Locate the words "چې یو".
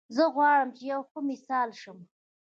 0.75-1.01